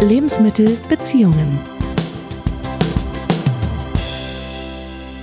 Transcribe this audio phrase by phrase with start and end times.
[0.00, 1.58] Lebensmittel, Beziehungen.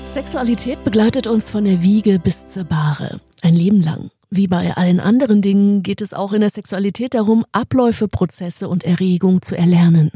[0.03, 4.09] Sexualität begleitet uns von der Wiege bis zur Bahre, ein Leben lang.
[4.30, 8.83] Wie bei allen anderen Dingen geht es auch in der Sexualität darum, Abläufe, Prozesse und
[8.83, 10.11] Erregung zu erlernen.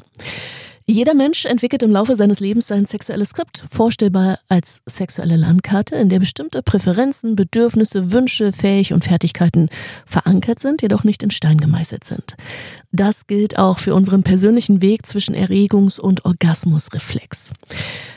[0.89, 6.09] Jeder Mensch entwickelt im Laufe seines Lebens sein sexuelles Skript, vorstellbar als sexuelle Landkarte, in
[6.09, 9.69] der bestimmte Präferenzen, Bedürfnisse, Wünsche, Fähig und Fertigkeiten
[10.07, 12.36] verankert sind, jedoch nicht in Stein gemeißelt sind.
[12.91, 17.51] Das gilt auch für unseren persönlichen Weg zwischen Erregungs- und Orgasmusreflex.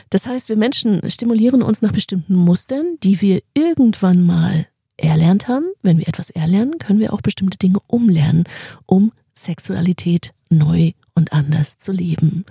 [0.09, 4.65] Das heißt, wir Menschen stimulieren uns nach bestimmten Mustern, die wir irgendwann mal
[4.97, 5.67] erlernt haben.
[5.83, 8.45] Wenn wir etwas erlernen, können wir auch bestimmte Dinge umlernen,
[8.87, 12.43] um Sexualität neu und anders zu leben.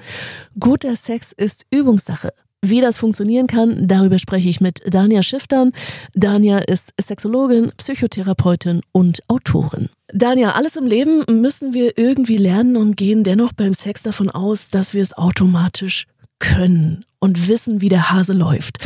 [0.58, 2.32] Guter Sex ist Übungssache.
[2.64, 5.72] Wie das funktionieren kann, darüber spreche ich mit Dania Schiftern.
[6.14, 9.88] Dania ist Sexologin, Psychotherapeutin und Autorin.
[10.12, 14.68] Dania, alles im Leben müssen wir irgendwie lernen und gehen dennoch beim Sex davon aus,
[14.68, 16.06] dass wir es automatisch
[16.38, 18.78] können und wissen, wie der Hase läuft.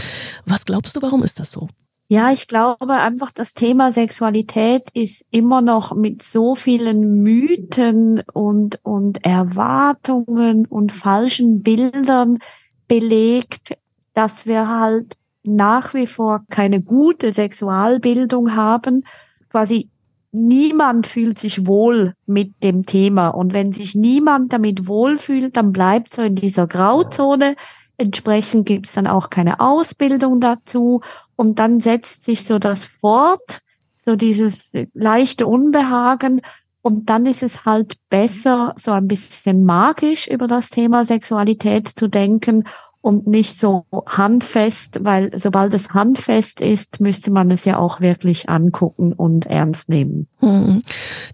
[0.47, 1.69] Was glaubst du, warum ist das so?
[2.09, 8.79] Ja, ich glaube einfach, das Thema Sexualität ist immer noch mit so vielen Mythen und,
[8.85, 12.39] und Erwartungen und falschen Bildern
[12.87, 13.77] belegt,
[14.15, 19.05] dass wir halt nach wie vor keine gute Sexualbildung haben.
[19.51, 19.91] Quasi
[20.31, 23.29] niemand fühlt sich wohl mit dem Thema.
[23.29, 27.57] Und wenn sich niemand damit wohlfühlt, dann bleibt so in dieser Grauzone.
[27.99, 31.01] Entsprechend gibt es dann auch keine Ausbildung dazu.
[31.35, 33.61] Und dann setzt sich so das fort,
[34.05, 36.43] so dieses leichte Unbehagen.
[36.83, 42.09] Und dann ist es halt besser, so ein bisschen magisch über das Thema Sexualität zu
[42.09, 42.65] denken
[43.07, 48.49] und nicht so handfest, weil sobald es handfest ist, müsste man es ja auch wirklich
[48.49, 50.27] angucken und ernst nehmen.
[50.41, 50.83] Hm.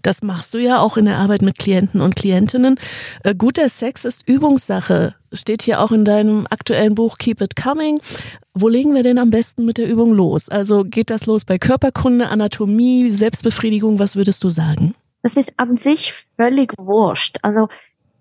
[0.03, 2.75] Das machst du ja auch in der Arbeit mit Klienten und Klientinnen.
[3.23, 5.15] Äh, guter Sex ist Übungssache.
[5.31, 7.99] Steht hier auch in deinem aktuellen Buch Keep It Coming.
[8.53, 10.49] Wo legen wir denn am besten mit der Übung los?
[10.49, 13.97] Also geht das los bei Körperkunde, Anatomie, Selbstbefriedigung?
[13.97, 14.93] Was würdest du sagen?
[15.23, 17.39] Das ist an sich völlig wurscht.
[17.41, 17.67] Also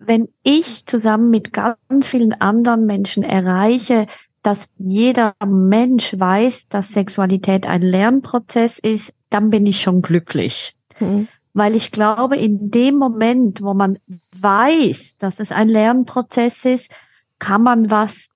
[0.06, 4.06] wenn ich zusammen mit ganz vielen anderen Menschen erreiche,
[4.42, 10.74] dass jeder Mensch weiß, dass Sexualität ein Lernprozess ist, dann bin ich schon glücklich.
[10.98, 11.28] Mhm.
[11.54, 13.98] Weil ich glaube, in dem Moment, wo man
[14.40, 16.90] weiß, dass es ein Lernprozess ist,
[17.38, 18.28] kann man was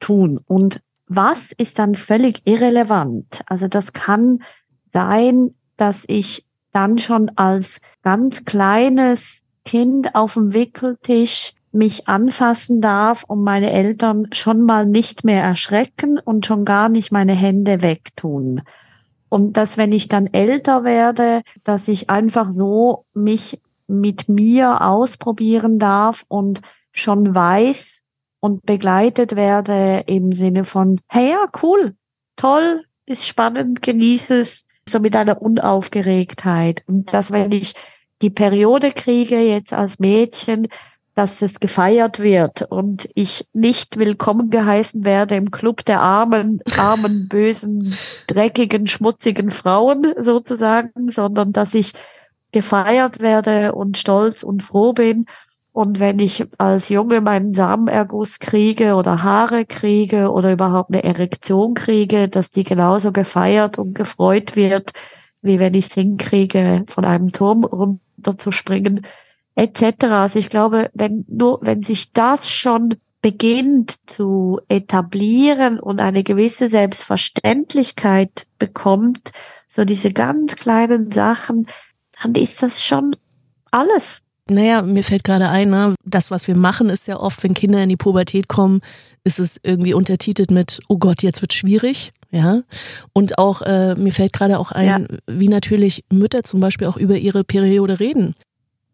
[0.00, 0.40] tun.
[0.46, 3.40] Und was ist dann völlig irrelevant?
[3.46, 4.42] Also das kann
[4.92, 13.22] sein, dass ich dann schon als ganz kleines Kind auf dem Wickeltisch mich anfassen darf
[13.24, 18.62] und meine Eltern schon mal nicht mehr erschrecken und schon gar nicht meine Hände wegtun.
[19.28, 25.78] Und dass wenn ich dann älter werde, dass ich einfach so mich mit mir ausprobieren
[25.78, 26.62] darf und
[26.92, 28.00] schon weiß
[28.40, 31.94] und begleitet werde im Sinne von, hey ja, cool,
[32.36, 36.84] toll, ist spannend, genieße es, so mit einer Unaufgeregtheit.
[36.86, 37.74] Und dass wenn ich
[38.22, 40.68] die Periode kriege, jetzt als Mädchen,
[41.14, 47.26] dass es gefeiert wird und ich nicht willkommen geheißen werde im Club der armen, armen,
[47.28, 47.92] bösen,
[48.28, 51.92] dreckigen, schmutzigen Frauen sozusagen, sondern dass ich
[52.52, 55.26] gefeiert werde und stolz und froh bin.
[55.72, 61.74] Und wenn ich als Junge meinen Samenerguss kriege oder Haare kriege oder überhaupt eine Erektion
[61.74, 64.92] kriege, dass die genauso gefeiert und gefreut wird,
[65.42, 69.06] wie wenn ich es hinkriege, von einem Turm runter zu springen,
[69.54, 70.04] etc.
[70.04, 76.68] Also ich glaube, wenn nur, wenn sich das schon beginnt zu etablieren und eine gewisse
[76.68, 79.32] Selbstverständlichkeit bekommt,
[79.68, 81.66] so diese ganz kleinen Sachen,
[82.22, 83.16] dann ist das schon
[83.70, 84.20] alles.
[84.50, 85.94] Naja, mir fällt gerade ein, ne?
[86.04, 88.80] das, was wir machen, ist ja oft, wenn Kinder in die Pubertät kommen,
[89.24, 92.12] ist es irgendwie untertitelt mit, oh Gott, jetzt wird schwierig.
[92.30, 92.62] Ja.
[93.12, 95.18] Und auch, äh, mir fällt gerade auch ein, ja.
[95.26, 98.34] wie natürlich Mütter zum Beispiel auch über ihre Periode reden.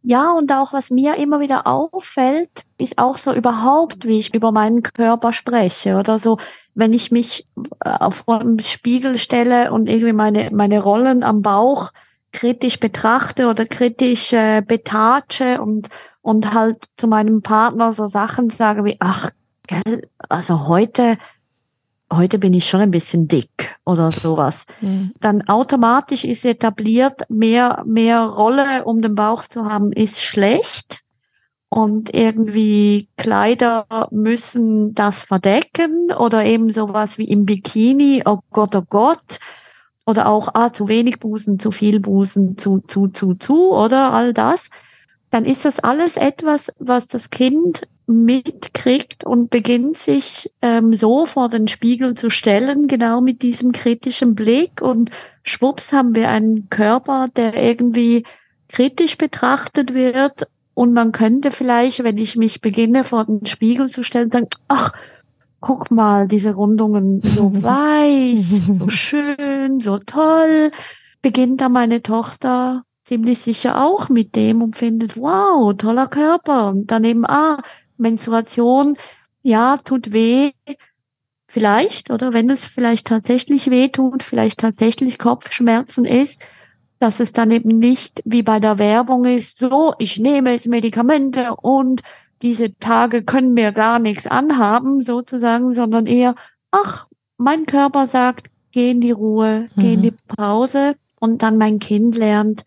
[0.03, 4.53] Ja, und auch was mir immer wieder auffällt, ist auch so überhaupt, wie ich über
[4.53, 6.39] meinen Körper spreche oder so,
[6.75, 7.47] wenn ich mich
[7.85, 11.91] äh, vor dem Spiegel stelle und irgendwie meine, meine Rollen am Bauch
[12.33, 15.89] kritisch betrachte oder kritisch äh, betatsche und,
[16.21, 19.31] und halt zu meinem Partner so Sachen sage wie, ach,
[19.67, 21.17] gell, also heute
[22.13, 24.67] heute bin ich schon ein bisschen dick oder sowas.
[24.81, 25.13] Mhm.
[25.21, 31.01] Dann automatisch ist etabliert, mehr, mehr Rolle um den Bauch zu haben, ist schlecht.
[31.69, 38.85] Und irgendwie Kleider müssen das verdecken oder eben sowas wie im Bikini, oh Gott, oh
[38.89, 39.41] Gott.
[40.07, 44.33] Oder auch, ah, zu wenig Busen, zu viel Busen, zu, zu, zu, zu, oder all
[44.33, 44.71] das
[45.35, 51.49] dann ist das alles etwas, was das Kind mitkriegt und beginnt sich ähm, so vor
[51.49, 54.83] den Spiegel zu stellen, genau mit diesem kritischen Blick.
[54.83, 55.11] Und
[55.43, 58.25] schwupps haben wir einen Körper, der irgendwie
[58.69, 60.49] kritisch betrachtet wird.
[60.75, 64.93] Und man könnte vielleicht, wenn ich mich beginne vor den Spiegel zu stellen, sagen, ach,
[65.61, 70.73] guck mal, diese Rundungen so weich, so schön, so toll,
[71.23, 76.69] beginnt da meine Tochter ziemlich sicher auch mit dem und findet, wow, toller Körper.
[76.69, 77.63] Und daneben, ah,
[77.97, 78.97] Menstruation,
[79.43, 80.53] ja, tut weh,
[81.47, 86.41] vielleicht, oder wenn es vielleicht tatsächlich weh tut, vielleicht tatsächlich Kopfschmerzen ist,
[86.99, 91.55] dass es dann eben nicht wie bei der Werbung ist, so, ich nehme jetzt Medikamente
[91.55, 92.03] und
[92.43, 96.35] diese Tage können mir gar nichts anhaben, sozusagen, sondern eher,
[96.71, 97.07] ach,
[97.37, 99.93] mein Körper sagt, geh in die Ruhe, geh mhm.
[99.93, 102.65] in die Pause und dann mein Kind lernt,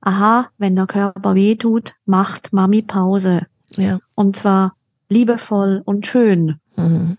[0.00, 3.46] aha, wenn der Körper weh tut, macht Mami Pause.
[3.76, 3.98] Ja.
[4.14, 4.74] Und zwar
[5.08, 6.60] liebevoll und schön.
[6.76, 7.18] Mhm.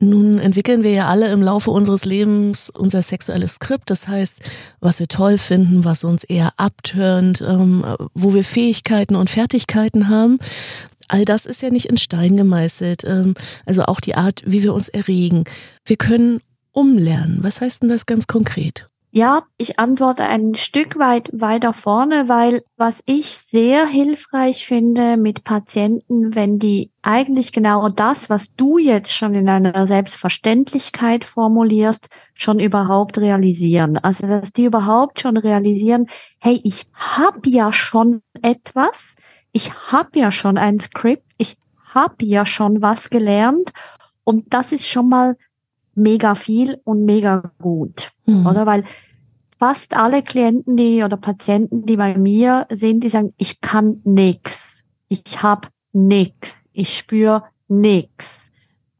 [0.00, 4.36] Nun entwickeln wir ja alle im Laufe unseres Lebens unser sexuelles Skript, das heißt,
[4.78, 7.84] was wir toll finden, was uns eher abtönt, ähm,
[8.14, 10.38] wo wir Fähigkeiten und Fertigkeiten haben.
[11.08, 13.02] All das ist ja nicht in Stein gemeißelt.
[13.04, 13.34] Ähm,
[13.66, 15.44] also auch die Art, wie wir uns erregen.
[15.84, 16.40] Wir können
[16.70, 17.38] umlernen.
[17.40, 18.88] Was heißt denn das ganz konkret?
[19.18, 25.42] Ja, ich antworte ein Stück weit weiter vorne, weil was ich sehr hilfreich finde mit
[25.42, 32.60] Patienten, wenn die eigentlich genau das, was du jetzt schon in einer Selbstverständlichkeit formulierst, schon
[32.60, 33.98] überhaupt realisieren.
[33.98, 36.06] Also dass die überhaupt schon realisieren,
[36.38, 39.16] hey, ich habe ja schon etwas,
[39.50, 41.56] ich habe ja schon ein Skript, ich
[41.92, 43.72] habe ja schon was gelernt
[44.22, 45.36] und das ist schon mal
[45.96, 48.12] mega viel und mega gut.
[48.26, 48.46] Mhm.
[48.46, 48.84] Oder weil
[49.58, 54.82] fast alle Klienten, die oder Patienten, die bei mir sind, die sagen, ich kann nix,
[55.08, 58.38] ich habe nix, ich spüre nix.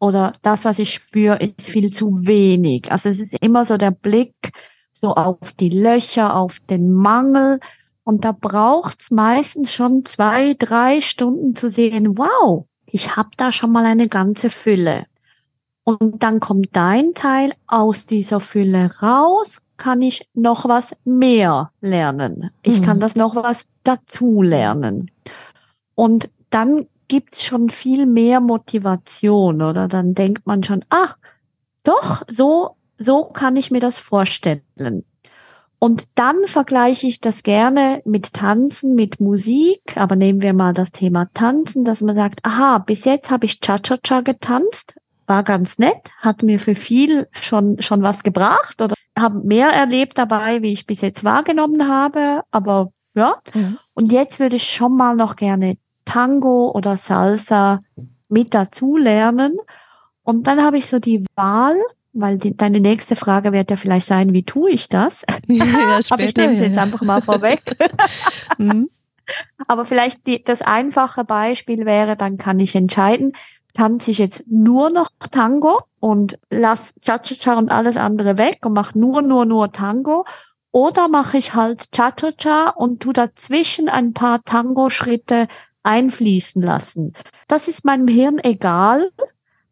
[0.00, 2.90] Oder das, was ich spüre, ist viel zu wenig.
[2.92, 4.52] Also es ist immer so der Blick
[4.92, 7.60] so auf die Löcher, auf den Mangel.
[8.04, 13.70] Und da braucht's meistens schon zwei, drei Stunden zu sehen, wow, ich habe da schon
[13.70, 15.06] mal eine ganze Fülle.
[15.84, 22.50] Und dann kommt dein Teil aus dieser Fülle raus, kann ich noch was mehr lernen.
[22.62, 22.84] Ich mhm.
[22.84, 25.10] kann das noch was dazu lernen.
[25.94, 29.88] Und dann gibt's schon viel mehr Motivation, oder?
[29.88, 31.16] Dann denkt man schon, ach,
[31.84, 35.04] doch, so, so kann ich mir das vorstellen.
[35.78, 39.96] Und dann vergleiche ich das gerne mit Tanzen, mit Musik.
[39.96, 43.60] Aber nehmen wir mal das Thema Tanzen, dass man sagt, aha, bis jetzt habe ich
[43.60, 44.94] Cha-Cha-Cha getanzt
[45.28, 50.18] war ganz nett, hat mir für viel schon, schon was gebracht oder habe mehr erlebt
[50.18, 53.36] dabei, wie ich bis jetzt wahrgenommen habe, aber ja.
[53.54, 53.78] Mhm.
[53.94, 57.80] Und jetzt würde ich schon mal noch gerne Tango oder Salsa
[58.28, 59.56] mit dazu lernen.
[60.22, 61.76] Und dann habe ich so die Wahl,
[62.12, 65.24] weil die, deine nächste Frage wird ja vielleicht sein, wie tue ich das?
[65.48, 65.64] Ja,
[66.02, 67.62] später, Aber ich nehme es ja, jetzt einfach mal vorweg.
[68.58, 68.88] mhm.
[69.66, 73.32] Aber vielleicht die, das einfache Beispiel wäre, dann kann ich entscheiden,
[73.78, 78.98] tanze ich jetzt nur noch Tango und lass Cha-Cha-Cha und alles andere weg und mache
[78.98, 80.24] nur, nur, nur Tango.
[80.72, 85.46] Oder mache ich halt Cha-Cha-Cha und tu dazwischen ein paar Tango-Schritte
[85.84, 87.12] einfließen lassen.
[87.46, 89.10] Das ist meinem Hirn egal.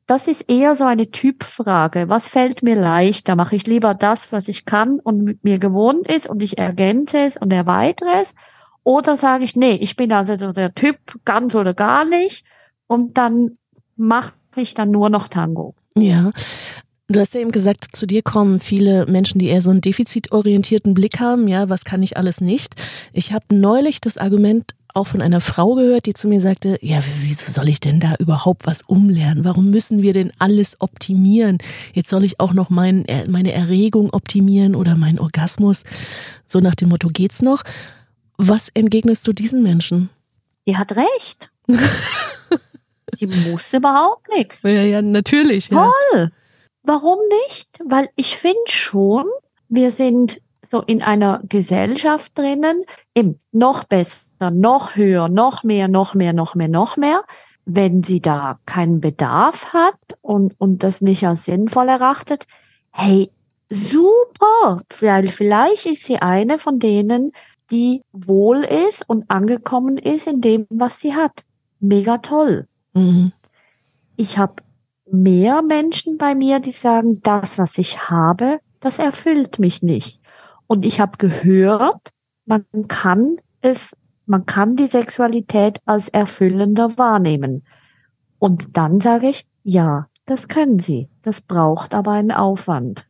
[0.06, 2.08] Das ist eher so eine Typfrage.
[2.08, 3.34] Was fällt mir leichter?
[3.34, 7.18] Mache ich lieber das, was ich kann und mit mir gewohnt ist und ich ergänze
[7.18, 8.36] es und erweitere es?
[8.84, 12.46] Oder sage ich, nee, ich bin also der Typ ganz oder gar nicht
[12.86, 13.58] und dann
[13.96, 15.74] mache ich dann nur noch Tango.
[15.96, 16.32] Ja.
[17.08, 20.92] Du hast ja eben gesagt, zu dir kommen viele Menschen, die eher so einen defizitorientierten
[20.92, 21.46] Blick haben.
[21.46, 22.74] Ja, was kann ich alles nicht?
[23.12, 27.00] Ich habe neulich das Argument auch von einer Frau gehört, die zu mir sagte, ja,
[27.20, 29.44] wieso soll ich denn da überhaupt was umlernen?
[29.44, 31.58] Warum müssen wir denn alles optimieren?
[31.92, 35.84] Jetzt soll ich auch noch mein, äh, meine Erregung optimieren oder meinen Orgasmus.
[36.46, 37.62] So nach dem Motto geht's noch.
[38.38, 40.08] Was entgegnest du diesen Menschen?
[40.66, 41.50] Die hat recht.
[43.14, 44.62] Sie muss überhaupt nichts.
[44.62, 45.68] Ja, ja, natürlich.
[45.68, 45.90] Ja.
[46.12, 46.32] Toll.
[46.82, 47.68] Warum nicht?
[47.84, 49.26] Weil ich finde schon,
[49.68, 52.82] wir sind so in einer Gesellschaft drinnen,
[53.14, 57.24] eben noch besser, noch höher, noch mehr, noch mehr, noch mehr, noch mehr.
[57.64, 62.46] Wenn sie da keinen Bedarf hat und, und das nicht als sinnvoll erachtet,
[62.92, 63.30] hey,
[63.70, 67.32] super, weil vielleicht ist sie eine von denen,
[67.70, 71.42] die wohl ist und angekommen ist in dem, was sie hat.
[71.80, 72.68] Mega toll.
[72.96, 73.32] Mhm.
[74.16, 74.62] Ich habe
[75.10, 80.20] mehr Menschen bei mir, die sagen, das, was ich habe, das erfüllt mich nicht.
[80.66, 82.10] Und ich habe gehört,
[82.44, 83.92] man kann es
[84.26, 87.64] man kann die Sexualität als erfüllender wahrnehmen.
[88.38, 91.08] Und dann sage ich, ja, das können Sie.
[91.22, 93.06] Das braucht aber einen Aufwand.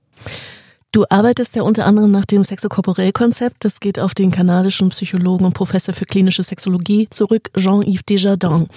[0.92, 3.64] Du arbeitest ja unter anderem nach dem Sexokorporell-Konzept.
[3.64, 8.68] Das geht auf den kanadischen Psychologen und Professor für klinische Sexologie zurück, Jean-Yves Desjardins.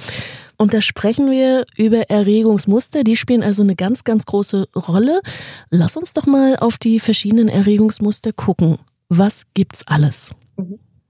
[0.62, 3.06] Und da sprechen wir über Erregungsmuster.
[3.06, 5.22] Die spielen also eine ganz, ganz große Rolle.
[5.70, 8.78] Lass uns doch mal auf die verschiedenen Erregungsmuster gucken.
[9.08, 10.36] Was gibt's alles?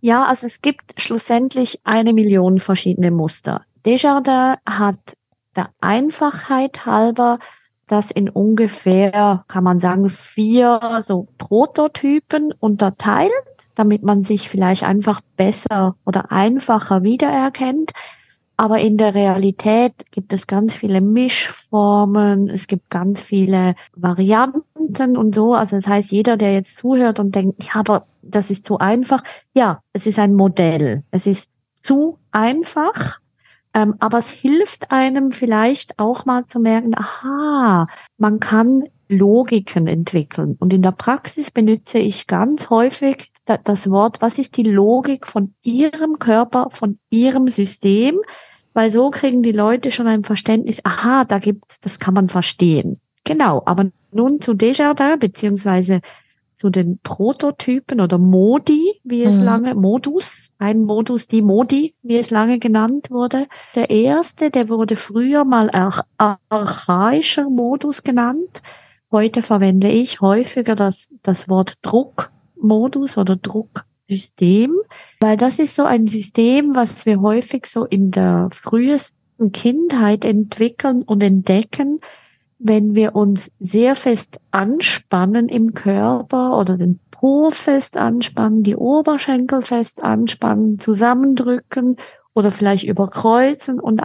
[0.01, 3.65] Ja, also es gibt schlussendlich eine Million verschiedene Muster.
[3.86, 5.00] Desjardins hat
[5.56, 7.39] der Einfachheit halber
[7.88, 13.32] das in ungefähr, kann man sagen, vier so Prototypen unterteilt,
[13.74, 17.91] damit man sich vielleicht einfach besser oder einfacher wiedererkennt.
[18.59, 25.33] Aber in der Realität gibt es ganz viele Mischformen, es gibt ganz viele Varianten und
[25.33, 25.53] so.
[25.53, 29.23] Also das heißt, jeder, der jetzt zuhört und denkt, ja, aber das ist zu einfach,
[29.53, 31.05] ja, es ist ein Modell.
[31.09, 31.49] Es ist
[31.81, 33.21] zu einfach,
[33.73, 37.87] ähm, aber es hilft einem vielleicht auch mal zu merken, aha,
[38.17, 40.57] man kann Logiken entwickeln.
[40.59, 45.55] Und in der Praxis benutze ich ganz häufig das Wort, was ist die Logik von
[45.63, 48.19] Ihrem Körper, von Ihrem System?
[48.79, 53.01] Weil so kriegen die Leute schon ein Verständnis, aha, da gibt's, das kann man verstehen.
[53.25, 56.00] Genau, aber nun zu Desjardins, beziehungsweise
[56.55, 59.43] zu den Prototypen oder Modi, wie es mhm.
[59.43, 63.48] lange, Modus, ein Modus, die Modi, wie es lange genannt wurde.
[63.75, 66.00] Der erste, der wurde früher mal arch
[66.50, 68.62] archaischer Modus genannt.
[69.12, 73.36] Heute verwende ich häufiger das, das Wort Druckmodus oder
[74.09, 74.75] Drucksystem,
[75.19, 81.03] weil das ist so ein System, was wir häufig so in der frühesten Kindheit entwickeln
[81.03, 81.99] und entdecken,
[82.57, 89.61] wenn wir uns sehr fest anspannen im Körper oder den Po fest anspannen, die Oberschenkel
[89.61, 91.97] fest anspannen, zusammendrücken
[92.33, 94.01] oder vielleicht überkreuzen und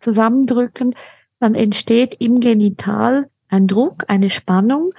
[0.00, 0.94] zusammendrücken,
[1.38, 4.90] dann entsteht im Genital ein Druck, eine Spannung,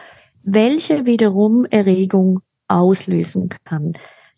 [0.43, 3.93] welche wiederum Erregung auslösen kann.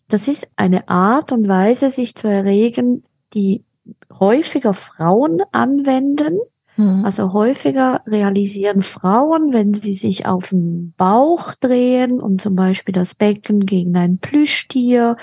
[0.08, 3.64] Das ist eine Art und Weise, sich zu erregen, die
[4.18, 6.38] häufiger Frauen anwenden,
[6.76, 7.04] Mhm.
[7.04, 13.14] Also häufiger realisieren Frauen, wenn sie sich auf den Bauch drehen und zum Beispiel das
[13.14, 15.16] Becken gegen ein Plüschtier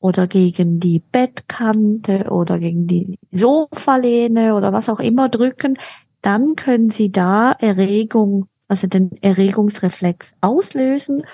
[0.00, 5.78] oder gegen die Bettkante oder gegen die Sofalehne oder was auch immer drücken,
[6.22, 11.24] dann können sie da Erregung, also den Erregungsreflex auslösen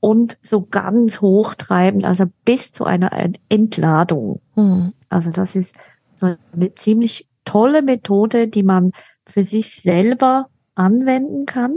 [0.00, 3.10] und so ganz hoch treiben, also bis zu einer
[3.48, 4.40] Entladung.
[4.54, 4.92] Mhm.
[5.08, 5.74] Also das ist
[6.20, 8.92] so eine ziemlich tolle Methode, die man
[9.26, 11.76] für sich selber anwenden kann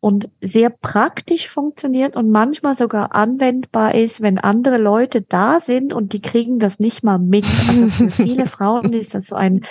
[0.00, 6.12] und sehr praktisch funktioniert und manchmal sogar anwendbar ist, wenn andere Leute da sind und
[6.12, 7.44] die kriegen das nicht mal mit.
[7.44, 9.62] Also für viele Frauen ist das so ein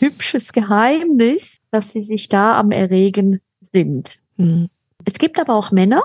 [0.00, 4.18] hübsches Geheimnis, dass sie sich da am Erregen sind.
[4.36, 4.68] Mhm.
[5.04, 6.02] Es gibt aber auch Männer,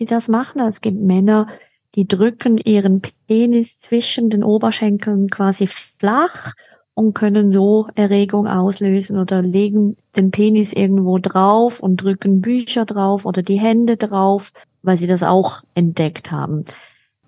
[0.00, 0.60] die das machen.
[0.62, 1.46] Es gibt Männer,
[1.94, 6.54] die drücken ihren Penis zwischen den Oberschenkeln quasi flach
[6.94, 13.24] und können so Erregung auslösen oder legen den Penis irgendwo drauf und drücken Bücher drauf
[13.24, 14.52] oder die Hände drauf,
[14.82, 16.64] weil sie das auch entdeckt haben.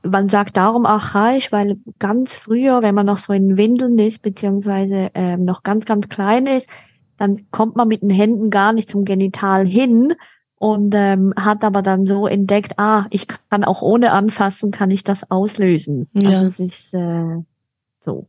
[0.04, 5.10] Man sagt darum archaisch, weil ganz früher, wenn man noch so in Windeln ist, beziehungsweise
[5.14, 6.68] äh, noch ganz, ganz klein ist,
[7.18, 10.14] dann kommt man mit den Händen gar nicht zum Genital hin
[10.62, 15.02] und ähm, hat aber dann so entdeckt, ah, ich kann auch ohne anfassen, kann ich
[15.02, 16.08] das auslösen.
[16.12, 16.38] Ja.
[16.38, 17.42] Also ist äh,
[17.98, 18.28] so.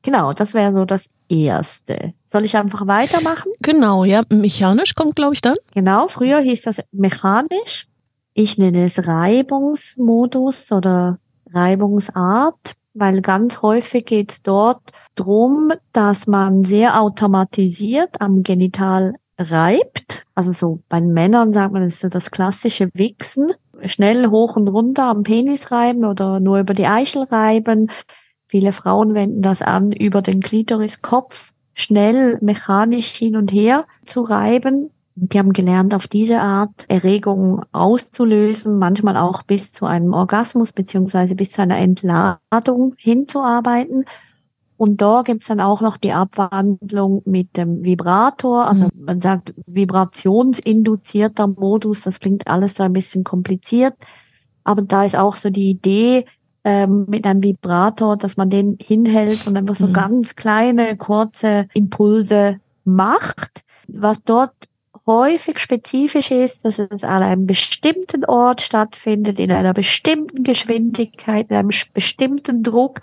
[0.00, 2.14] Genau, das wäre so das Erste.
[2.28, 3.52] Soll ich einfach weitermachen?
[3.60, 4.22] Genau, ja.
[4.30, 5.56] Mechanisch kommt, glaube ich, dann.
[5.74, 7.88] Genau, früher hieß das mechanisch.
[8.32, 11.18] Ich nenne es Reibungsmodus oder
[11.52, 14.80] Reibungsart, weil ganz häufig geht es dort
[15.14, 20.24] drum, dass man sehr automatisiert am Genital reibt.
[20.34, 23.52] Also so bei Männern sagt man, das ist so das klassische Wichsen.
[23.84, 27.90] Schnell hoch und runter am Penis reiben oder nur über die Eichel reiben.
[28.46, 34.90] Viele Frauen wenden das an, über den Klitoriskopf schnell mechanisch hin und her zu reiben.
[35.14, 41.34] Die haben gelernt, auf diese Art Erregungen auszulösen, manchmal auch bis zu einem Orgasmus beziehungsweise
[41.34, 44.04] bis zu einer Entladung hinzuarbeiten.
[44.76, 48.66] Und da gibt's dann auch noch die Abwandlung mit dem Vibrator.
[48.66, 49.04] Also mhm.
[49.04, 52.02] man sagt vibrationsinduzierter Modus.
[52.02, 53.94] Das klingt alles so ein bisschen kompliziert.
[54.64, 56.26] Aber da ist auch so die Idee,
[56.64, 59.92] ähm, mit einem Vibrator, dass man den hinhält und einfach so mhm.
[59.92, 63.62] ganz kleine, kurze Impulse macht.
[63.86, 64.52] Was dort
[65.06, 71.56] häufig spezifisch ist, dass es an einem bestimmten Ort stattfindet, in einer bestimmten Geschwindigkeit, in
[71.56, 73.00] einem bestimmten Druck,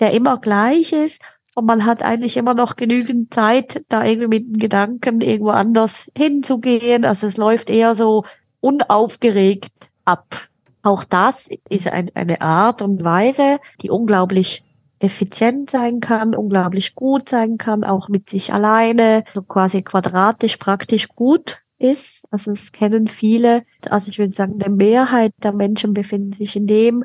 [0.00, 1.20] der immer gleich ist
[1.56, 6.10] und man hat eigentlich immer noch genügend Zeit, da irgendwie mit den Gedanken irgendwo anders
[6.16, 7.06] hinzugehen.
[7.06, 8.24] Also es läuft eher so
[8.60, 9.72] unaufgeregt
[10.04, 10.48] ab.
[10.82, 14.64] Auch das ist ein, eine Art und Weise, die unglaublich
[14.98, 21.08] effizient sein kann, unglaublich gut sein kann, auch mit sich alleine, so quasi quadratisch praktisch
[21.08, 22.22] gut ist.
[22.30, 23.64] Also es kennen viele.
[23.88, 27.04] Also ich würde sagen, der Mehrheit der Menschen befinden sich in dem.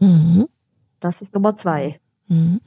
[0.00, 0.46] Mhm.
[1.00, 1.98] Das ist Nummer zwei.
[2.28, 2.60] Mhm.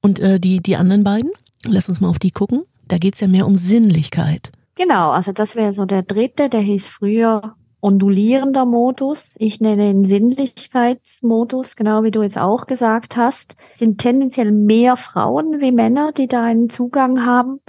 [0.00, 1.30] Und äh, die, die anderen beiden,
[1.64, 2.64] lass uns mal auf die gucken.
[2.88, 4.52] Da geht's ja mehr um Sinnlichkeit.
[4.76, 9.34] Genau, also das wäre so der dritte, der hieß früher ondulierender Modus.
[9.38, 13.56] Ich nenne ihn Sinnlichkeitsmodus, genau wie du jetzt auch gesagt hast.
[13.72, 17.60] Es sind tendenziell mehr Frauen wie Männer, die da einen Zugang haben.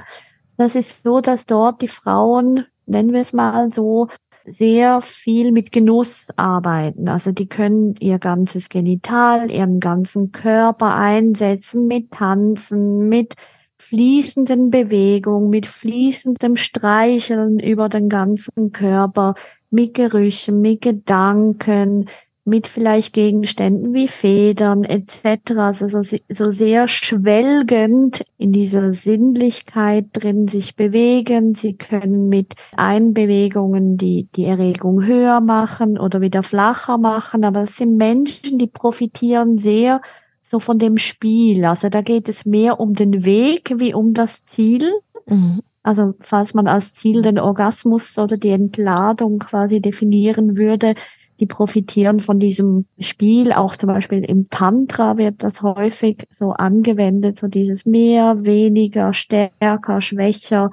[0.57, 4.07] Das ist so, dass dort die Frauen, nennen wir es mal so,
[4.47, 7.09] sehr viel mit Genuss arbeiten.
[7.09, 13.35] Also die können ihr ganzes Genital, ihren ganzen Körper einsetzen mit Tanzen, mit
[13.77, 19.35] fließenden Bewegungen, mit fließendem Streicheln über den ganzen Körper,
[19.69, 22.09] mit Gerüchen, mit Gedanken,
[22.47, 25.51] mit vielleicht Gegenständen wie Federn etc.
[25.57, 31.53] Also so, so sehr schwelgend in dieser Sinnlichkeit drin sich bewegen.
[31.53, 37.43] Sie können mit Einbewegungen die, die Erregung höher machen oder wieder flacher machen.
[37.43, 40.01] Aber es sind Menschen, die profitieren sehr
[40.41, 41.65] so von dem Spiel.
[41.65, 44.89] Also da geht es mehr um den Weg wie um das Ziel.
[45.25, 45.59] Mhm.
[45.83, 50.95] Also falls man als Ziel den Orgasmus oder die Entladung quasi definieren würde,
[51.39, 53.51] die profitieren von diesem Spiel.
[53.53, 60.01] Auch zum Beispiel im Tantra wird das häufig so angewendet, so dieses mehr, weniger, stärker,
[60.01, 60.71] schwächer.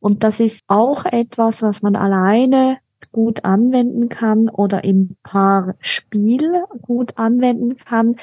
[0.00, 2.78] Und das ist auch etwas, was man alleine
[3.12, 8.16] gut anwenden kann oder im Paarspiel gut anwenden kann.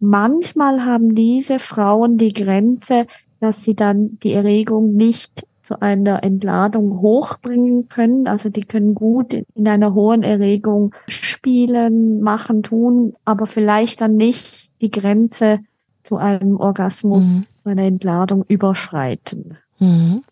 [0.00, 3.06] Manchmal haben diese Frauen die Grenze,
[3.40, 8.26] dass sie dann die Erregung nicht zu einer Entladung hochbringen können.
[8.26, 14.70] Also die können gut in einer hohen Erregung spielen, machen, tun, aber vielleicht dann nicht
[14.82, 15.60] die Grenze
[16.04, 17.46] zu einem Orgasmus, mhm.
[17.62, 19.56] zu einer Entladung überschreiten.
[19.78, 20.24] Mhm.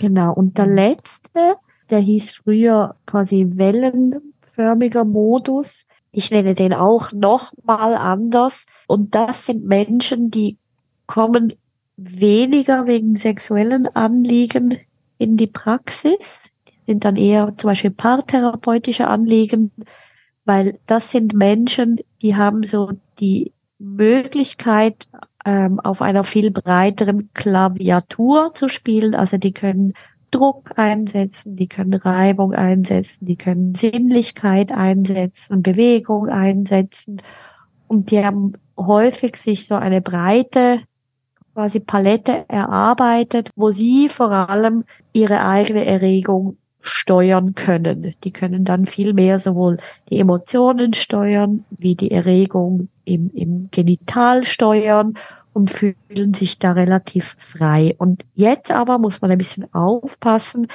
[0.00, 0.32] Genau.
[0.32, 1.56] Und der letzte,
[1.90, 5.84] der hieß früher quasi wellenförmiger Modus.
[6.12, 8.66] Ich nenne den auch nochmal anders.
[8.86, 10.58] Und das sind Menschen, die
[11.08, 11.54] kommen
[11.96, 14.78] weniger wegen sexuellen Anliegen
[15.18, 16.40] in die Praxis.
[16.68, 19.72] Die sind dann eher zum Beispiel paartherapeutische Anliegen,
[20.44, 25.08] weil das sind Menschen, die haben so die Möglichkeit,
[25.44, 29.14] ähm, auf einer viel breiteren Klaviatur zu spielen.
[29.14, 29.94] Also die können
[30.30, 37.22] Druck einsetzen, die können Reibung einsetzen, die können Sinnlichkeit einsetzen, Bewegung einsetzen.
[37.88, 40.82] Und die haben häufig sich so eine breite
[41.56, 48.14] quasi Palette erarbeitet, wo sie vor allem ihre eigene Erregung steuern können.
[48.24, 49.78] Die können dann viel mehr sowohl
[50.10, 55.14] die Emotionen steuern, wie die Erregung im, im Genital steuern
[55.54, 57.94] und fühlen sich da relativ frei.
[57.96, 60.66] Und jetzt aber muss man ein bisschen aufpassen,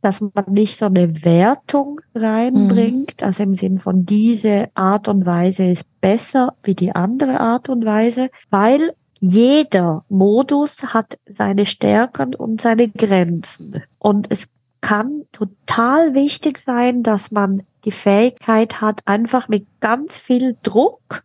[0.00, 3.26] dass man nicht so eine Wertung reinbringt, mhm.
[3.26, 7.84] also im Sinn von diese Art und Weise ist besser wie die andere Art und
[7.84, 13.82] Weise, weil jeder Modus hat seine Stärken und seine Grenzen.
[13.98, 14.48] Und es
[14.80, 21.22] kann total wichtig sein, dass man die Fähigkeit hat, einfach mit ganz viel Druck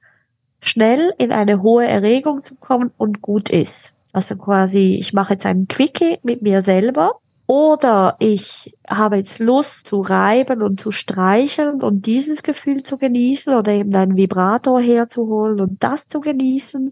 [0.59, 3.93] schnell in eine hohe Erregung zu kommen und gut ist.
[4.11, 9.85] Also quasi, ich mache jetzt einen Quickie mit mir selber oder ich habe jetzt Lust
[9.87, 15.61] zu reiben und zu streicheln und dieses Gefühl zu genießen oder eben einen Vibrator herzuholen
[15.61, 16.91] und das zu genießen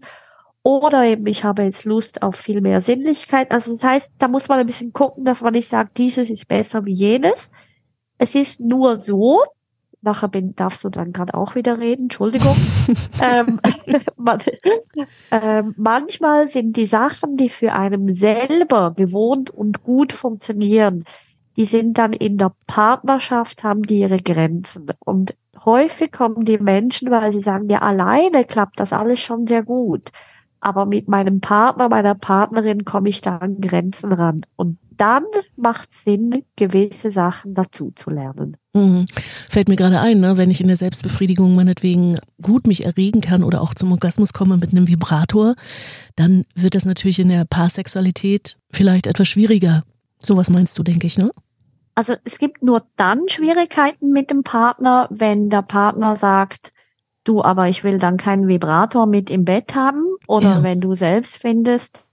[0.64, 3.52] oder eben, ich habe jetzt Lust auf viel mehr Sinnlichkeit.
[3.52, 6.48] Also das heißt, da muss man ein bisschen gucken, dass man nicht sagt, dieses ist
[6.48, 7.50] besser wie jenes.
[8.16, 9.42] Es ist nur so,
[10.00, 12.56] nachher bin, darfst du dann gerade auch wieder reden, Entschuldigung.
[13.22, 13.60] ähm,
[14.16, 14.40] man,
[15.30, 21.04] ähm, manchmal sind die Sachen, die für einen selber gewohnt und gut funktionieren,
[21.58, 24.86] die sind dann in der Partnerschaft, haben die ihre Grenzen.
[25.04, 29.62] Und häufig kommen die Menschen, weil sie sagen, ja, alleine klappt das alles schon sehr
[29.62, 30.10] gut
[30.64, 34.46] aber mit meinem Partner, meiner Partnerin komme ich da an Grenzen ran.
[34.56, 35.24] Und dann
[35.56, 38.56] macht Sinn, gewisse Sachen dazu zu lernen.
[38.72, 39.06] Mhm.
[39.50, 40.36] Fällt mir gerade ein, ne?
[40.36, 44.56] wenn ich in der Selbstbefriedigung meinetwegen gut mich erregen kann oder auch zum Orgasmus komme
[44.56, 45.54] mit einem Vibrator,
[46.16, 49.82] dann wird das natürlich in der Paarsexualität vielleicht etwas schwieriger.
[50.20, 51.30] Sowas meinst du, denke ich, ne?
[51.96, 56.72] Also es gibt nur dann Schwierigkeiten mit dem Partner, wenn der Partner sagt,
[57.24, 60.04] du, aber ich will dann keinen Vibrator mit im Bett haben.
[60.28, 60.62] Oder ja.
[60.62, 62.04] wenn du selbst findest,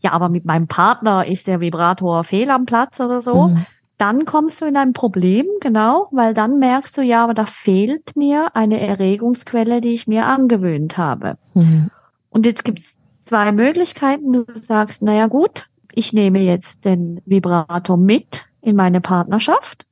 [0.00, 3.48] ja, aber mit meinem Partner ist der Vibrator fehl am Platz oder so.
[3.48, 3.66] Mhm.
[3.98, 8.14] Dann kommst du in ein Problem, genau, weil dann merkst du, ja, aber da fehlt
[8.14, 11.38] mir eine Erregungsquelle, die ich mir angewöhnt habe.
[11.54, 11.90] Mhm.
[12.28, 14.32] Und jetzt gibt's zwei Möglichkeiten.
[14.32, 19.86] Du sagst, naja gut, ich nehme jetzt den Vibrator mit in meine Partnerschaft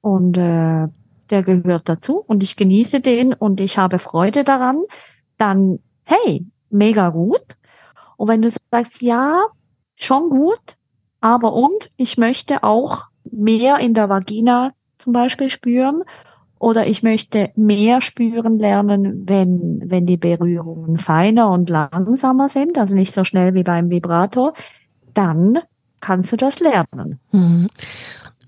[0.00, 0.86] und äh,
[1.30, 4.82] der gehört dazu und ich genieße den und ich habe Freude daran,
[5.36, 7.44] dann hey, mega gut.
[8.16, 9.46] Und wenn du sagst, ja,
[9.94, 10.76] schon gut,
[11.20, 16.02] aber und ich möchte auch mehr in der Vagina zum Beispiel spüren
[16.58, 22.94] oder ich möchte mehr spüren lernen, wenn, wenn die Berührungen feiner und langsamer sind, also
[22.94, 24.54] nicht so schnell wie beim Vibrator,
[25.14, 25.58] dann
[26.00, 27.20] kannst du das lernen.
[27.32, 27.68] Mhm.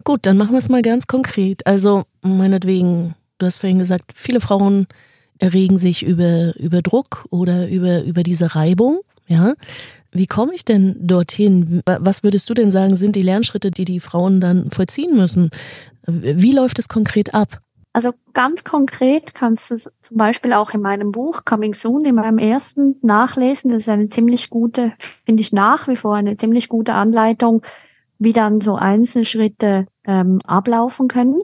[0.05, 1.67] Gut, dann machen wir es mal ganz konkret.
[1.67, 4.87] Also meinetwegen, du hast vorhin gesagt, viele Frauen
[5.39, 9.01] erregen sich über, über Druck oder über, über diese Reibung.
[9.27, 9.55] Ja,
[10.13, 11.83] wie komme ich denn dorthin?
[11.85, 15.51] Was würdest du denn sagen, sind die Lernschritte, die die Frauen dann vollziehen müssen?
[16.07, 17.61] Wie läuft es konkret ab?
[17.93, 22.39] Also ganz konkret kannst du zum Beispiel auch in meinem Buch Coming Soon, in meinem
[22.39, 23.73] ersten nachlesen.
[23.73, 24.93] Das ist eine ziemlich gute,
[25.25, 27.63] finde ich nach wie vor eine ziemlich gute Anleitung,
[28.20, 31.40] wie dann so Einzelschritte ähm, ablaufen können.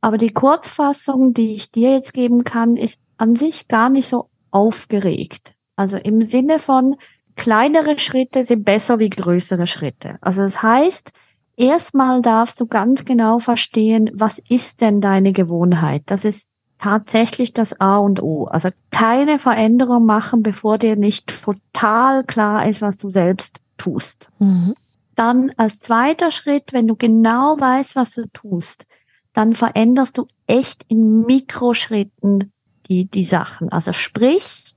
[0.00, 4.30] Aber die Kurzfassung, die ich dir jetzt geben kann, ist an sich gar nicht so
[4.50, 5.54] aufgeregt.
[5.76, 6.96] Also im Sinne von,
[7.36, 10.16] kleinere Schritte sind besser wie größere Schritte.
[10.22, 11.12] Also das heißt,
[11.56, 16.02] erstmal darfst du ganz genau verstehen, was ist denn deine Gewohnheit?
[16.06, 18.46] Das ist tatsächlich das A und O.
[18.46, 24.28] Also keine Veränderung machen, bevor dir nicht total klar ist, was du selbst tust.
[24.38, 24.74] Mhm.
[25.14, 28.86] Dann als zweiter Schritt, wenn du genau weißt, was du tust,
[29.32, 32.52] dann veränderst du echt in Mikroschritten
[32.88, 33.70] die, die Sachen.
[33.70, 34.74] Also sprich,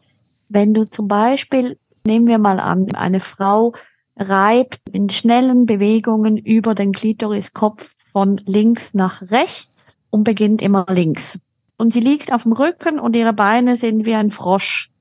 [0.49, 3.73] wenn du zum Beispiel Nehmen wir mal an, eine Frau
[4.15, 11.39] reibt in schnellen Bewegungen über den Klitoriskopf von links nach rechts und beginnt immer links.
[11.77, 14.91] Und sie liegt auf dem Rücken und ihre Beine sind wie ein Frosch.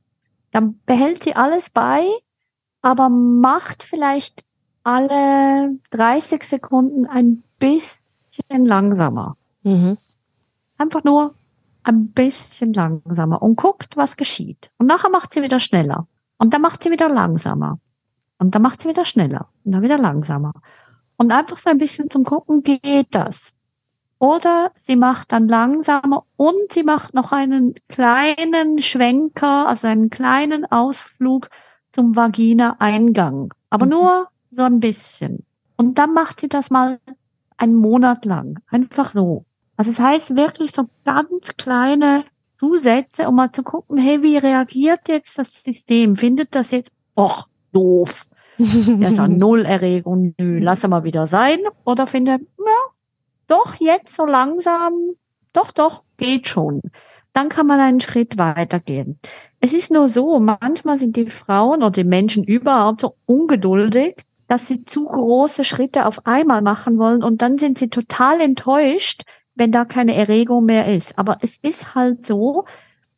[0.51, 2.07] Dann behält sie alles bei,
[2.81, 4.43] aber macht vielleicht
[4.85, 9.37] alle 30 Sekunden ein bisschen langsamer.
[9.63, 9.99] Mhm.
[10.79, 11.35] Einfach nur
[11.83, 14.71] ein bisschen langsamer und guckt, was geschieht.
[14.79, 16.07] Und nachher macht sie wieder schneller.
[16.39, 17.79] Und dann macht sie wieder langsamer.
[18.39, 19.49] Und dann macht sie wieder schneller.
[19.65, 20.53] Und dann wieder langsamer.
[21.17, 23.53] Und einfach so ein bisschen zum Gucken, geht das?
[24.19, 30.65] Oder sie macht dann langsamer und sie macht noch einen kleinen Schwenker, also einen kleinen
[30.71, 31.49] Ausflug
[31.93, 33.53] zum Vagina-Eingang.
[33.71, 33.91] Aber mhm.
[33.91, 35.45] nur so ein bisschen.
[35.77, 36.99] Und dann macht sie das mal
[37.57, 38.61] einen Monat lang.
[38.71, 39.45] Einfach so.
[39.77, 42.25] Also es das heißt wirklich so ganz kleine
[42.59, 46.17] Zusätze, um mal zu gucken, hey, wie reagiert jetzt das System?
[46.17, 48.27] Findet das jetzt, och, doof.
[48.59, 51.59] Das ist ja null Erregung, nö, lass mal wieder sein.
[51.85, 52.95] Oder findet, ja,
[53.49, 54.93] doch, jetzt so langsam,
[55.53, 56.81] doch, doch, geht schon.
[57.33, 59.19] Dann kann man einen Schritt weitergehen.
[59.61, 64.67] Es ist nur so, manchmal sind die Frauen oder die Menschen überhaupt so ungeduldig, dass
[64.67, 69.23] sie zu große Schritte auf einmal machen wollen und dann sind sie total enttäuscht,
[69.55, 71.19] wenn da keine Erregung mehr ist.
[71.19, 72.65] Aber es ist halt so,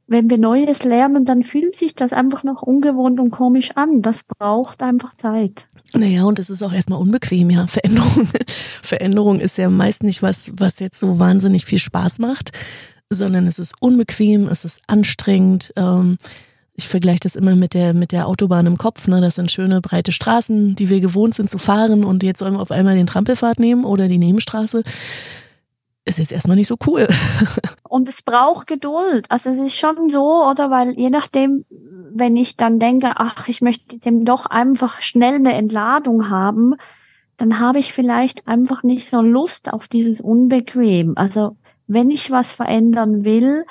[0.06, 4.02] wenn wir Neues lernen, dann fühlt sich das einfach noch ungewohnt und komisch an.
[4.02, 5.66] Das braucht einfach Zeit.
[5.94, 7.66] Naja, und es ist auch erstmal unbequem, ja.
[7.66, 8.28] Veränderung,
[8.82, 12.52] Veränderung ist ja meist nicht was, was jetzt so wahnsinnig viel Spaß macht,
[13.10, 15.72] sondern es ist unbequem, es ist anstrengend.
[15.76, 16.18] Ähm,
[16.76, 19.08] ich vergleiche das immer mit der, mit der Autobahn im Kopf.
[19.08, 19.20] Ne?
[19.20, 22.60] Das sind schöne breite Straßen, die wir gewohnt sind zu fahren und jetzt sollen wir
[22.60, 24.82] auf einmal den Trampelfahrt nehmen oder die Nebenstraße
[26.06, 27.08] ist jetzt erstmal nicht so cool.
[27.82, 29.26] Und es braucht Geduld.
[29.28, 30.70] Also es ist schon so, oder?
[30.70, 35.54] Weil je nachdem, wenn ich dann denke, ach, ich möchte dem doch einfach schnell eine
[35.54, 36.74] Entladung haben,
[37.38, 41.14] dann habe ich vielleicht einfach nicht so Lust auf dieses Unbequem.
[41.16, 41.56] Also
[41.88, 43.64] wenn ich was verändern will,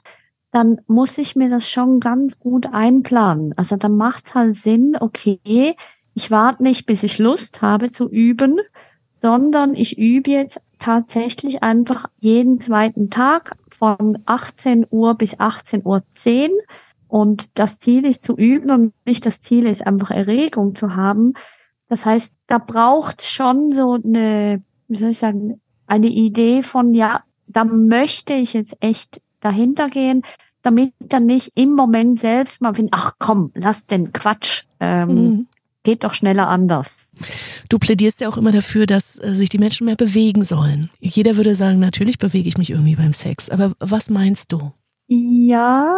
[0.55, 3.53] dann muss ich mir das schon ganz gut einplanen.
[3.57, 5.75] Also dann macht halt Sinn, okay,
[6.13, 8.61] ich warte nicht, bis ich Lust habe zu üben,
[9.15, 16.03] sondern ich übe jetzt tatsächlich einfach jeden zweiten Tag von 18 Uhr bis 18.10 Uhr.
[17.09, 21.33] Und das Ziel ist zu üben und nicht das Ziel ist einfach Erregung zu haben.
[21.89, 27.23] Das heißt, da braucht schon so eine, wie soll ich sagen, eine Idee von, ja,
[27.45, 30.23] da möchte ich jetzt echt dahinter gehen,
[30.61, 35.47] damit dann nicht im Moment selbst mal finden, ach komm, lass den Quatsch, ähm, mhm
[35.85, 37.09] geht doch schneller anders.
[37.69, 40.89] Du plädierst ja auch immer dafür, dass äh, sich die Menschen mehr bewegen sollen.
[40.99, 43.49] Jeder würde sagen, natürlich bewege ich mich irgendwie beim Sex.
[43.49, 44.73] Aber was meinst du?
[45.07, 45.95] Ja,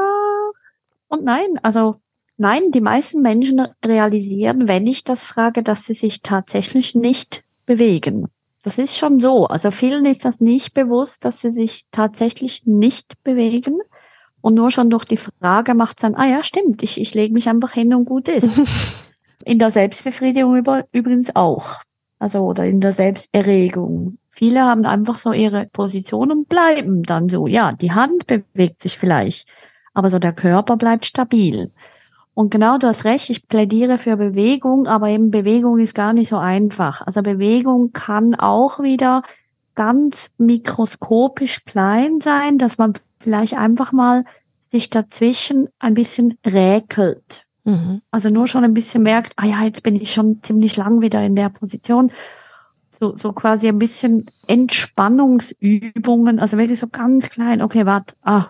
[1.07, 1.47] und nein.
[1.63, 1.95] Also
[2.37, 8.27] nein, die meisten Menschen realisieren, wenn ich das frage, dass sie sich tatsächlich nicht bewegen.
[8.67, 9.47] Das ist schon so.
[9.47, 13.79] Also vielen ist das nicht bewusst, dass sie sich tatsächlich nicht bewegen.
[14.41, 17.47] Und nur schon durch die Frage macht dann, ah ja, stimmt, ich, ich lege mich
[17.47, 19.09] einfach hin und gut ist.
[19.45, 21.77] in der Selbstbefriedigung über, übrigens auch.
[22.19, 24.17] Also oder in der Selbsterregung.
[24.27, 27.47] Viele haben einfach so ihre Position und bleiben dann so.
[27.47, 29.47] Ja, die Hand bewegt sich vielleicht,
[29.93, 31.71] aber so der Körper bleibt stabil.
[32.37, 36.29] Und genau du hast recht, ich plädiere für Bewegung, aber eben Bewegung ist gar nicht
[36.29, 37.01] so einfach.
[37.01, 39.23] Also Bewegung kann auch wieder
[39.73, 44.23] ganz mikroskopisch klein sein, dass man vielleicht einfach mal
[44.71, 47.47] sich dazwischen ein bisschen räkelt.
[47.63, 48.03] Mhm.
[48.11, 51.23] Also nur schon ein bisschen merkt, ah ja, jetzt bin ich schon ziemlich lang wieder
[51.23, 52.11] in der Position.
[52.99, 58.49] So, so quasi ein bisschen Entspannungsübungen, also wirklich so ganz klein, okay, warte, ah,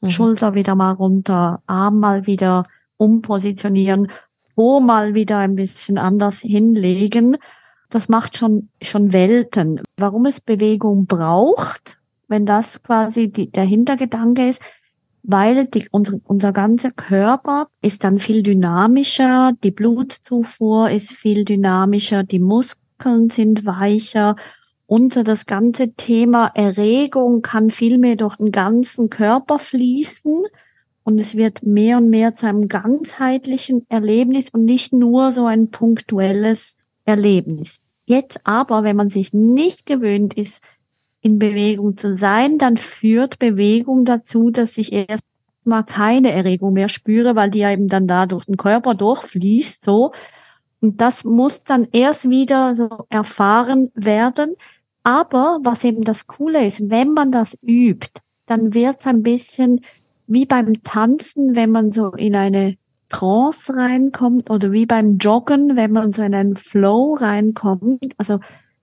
[0.00, 0.10] mhm.
[0.10, 2.64] Schulter wieder mal runter, Arm mal wieder
[2.98, 4.08] umpositionieren,
[4.58, 7.36] Po mal wieder ein bisschen anders hinlegen.
[7.90, 9.80] Das macht schon, schon Welten.
[9.96, 14.60] Warum es Bewegung braucht, wenn das quasi die, der Hintergedanke ist,
[15.22, 22.24] weil die, unser, unser ganzer Körper ist dann viel dynamischer, die Blutzufuhr ist viel dynamischer,
[22.24, 24.34] die Muskeln sind weicher
[24.86, 30.46] und so das ganze Thema Erregung kann viel mehr durch den ganzen Körper fließen
[31.08, 35.70] und es wird mehr und mehr zu einem ganzheitlichen Erlebnis und nicht nur so ein
[35.70, 37.76] punktuelles Erlebnis.
[38.04, 40.62] Jetzt aber, wenn man sich nicht gewöhnt ist,
[41.22, 47.34] in Bewegung zu sein, dann führt Bewegung dazu, dass ich erstmal keine Erregung mehr spüre,
[47.34, 50.12] weil die ja eben dann da durch den Körper durchfließt, so.
[50.82, 54.56] Und das muss dann erst wieder so erfahren werden.
[55.04, 58.10] Aber was eben das Coole ist, wenn man das übt,
[58.44, 59.80] dann wird es ein bisschen
[60.28, 62.76] wie beim Tanzen, wenn man so in eine
[63.08, 68.12] Trance reinkommt oder wie beim Joggen, wenn man so in einen Flow reinkommt.
[68.18, 68.38] Also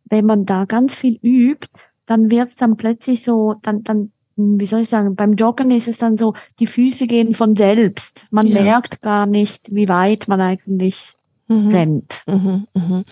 [0.06, 1.68] wenn man da ganz viel übt,
[2.06, 5.88] dann wird es dann plötzlich so, dann, dann, wie soll ich sagen, beim Joggen ist
[5.88, 8.26] es dann so, die Füße gehen von selbst.
[8.32, 8.62] Man ja.
[8.62, 11.14] merkt gar nicht, wie weit man eigentlich
[11.48, 11.70] mhm.
[11.70, 12.14] rennt.
[12.28, 13.04] Mhm, mhm.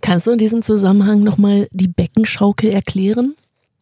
[0.00, 3.34] Kannst du in diesem Zusammenhang nochmal die Beckenschaukel erklären?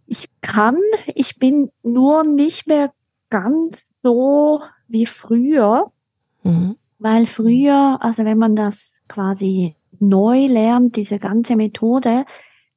[0.06, 0.76] Ich kann,
[1.14, 2.92] ich bin nur nicht mehr
[3.28, 5.90] ganz so wie früher,
[6.42, 6.76] mhm.
[6.98, 12.24] weil früher, also wenn man das quasi neu lernt, diese ganze Methode,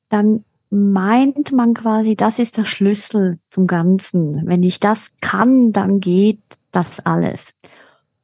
[0.09, 4.47] dann meint man quasi, das ist der Schlüssel zum Ganzen.
[4.47, 7.53] Wenn ich das kann, dann geht das alles.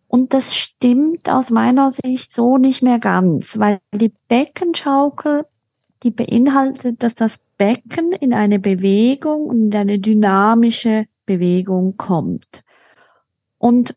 [0.08, 5.46] Und das stimmt aus meiner Sicht so nicht mehr ganz, weil die Beckenschaukel,
[6.02, 12.64] die beinhaltet, dass das Becken in eine Bewegung und in eine dynamische Bewegung kommt.
[13.60, 13.96] Und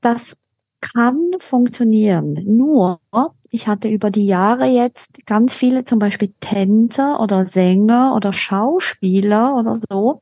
[0.00, 0.36] das
[0.80, 2.34] kann funktionieren.
[2.44, 3.00] Nur,
[3.50, 9.56] ich hatte über die Jahre jetzt ganz viele, zum Beispiel Tänzer oder Sänger oder Schauspieler
[9.56, 10.20] oder so,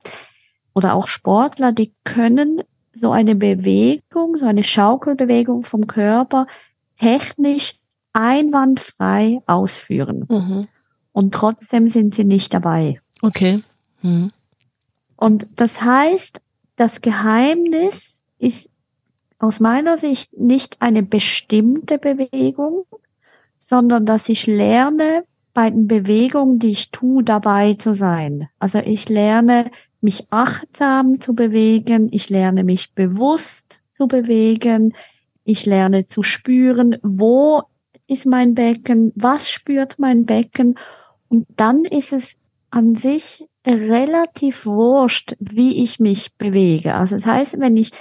[0.74, 2.62] oder auch Sportler, die können
[2.94, 6.46] so eine Bewegung, so eine Schaukelbewegung vom Körper
[6.98, 7.74] technisch
[8.12, 10.24] einwandfrei ausführen.
[10.28, 10.68] Mhm.
[11.12, 13.00] Und trotzdem sind sie nicht dabei.
[13.22, 13.62] Okay.
[14.02, 14.32] Mhm.
[15.16, 16.40] Und das heißt,
[16.76, 18.68] das Geheimnis ist
[19.38, 22.84] aus meiner Sicht nicht eine bestimmte Bewegung,
[23.58, 25.24] sondern dass ich lerne,
[25.56, 28.50] bei den Bewegungen, die ich tue, dabei zu sein.
[28.58, 29.70] Also ich lerne,
[30.02, 34.92] mich achtsam zu bewegen, ich lerne mich bewusst zu bewegen,
[35.44, 37.62] ich lerne zu spüren, wo
[38.06, 40.78] ist mein Becken, was spürt mein Becken
[41.28, 42.36] und dann ist es
[42.70, 46.94] an sich relativ wurscht, wie ich mich bewege.
[46.94, 47.92] Also das heißt, wenn ich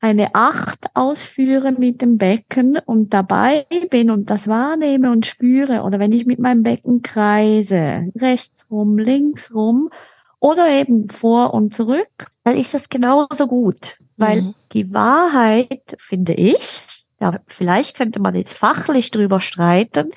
[0.00, 5.98] eine Acht ausführe mit dem Becken und dabei bin und das wahrnehme und spüre oder
[5.98, 9.90] wenn ich mit meinem Becken kreise, rechts rum, links rum
[10.38, 14.54] oder eben vor und zurück, dann ist das genauso gut, weil mhm.
[14.72, 16.82] die Wahrheit, finde ich,
[17.20, 20.12] ja, vielleicht könnte man jetzt fachlich drüber streiten,